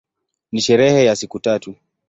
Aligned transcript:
Ni 0.51 0.61
sherehe 0.61 1.05
ya 1.05 1.15
siku 1.15 1.39
tatu. 1.39 1.75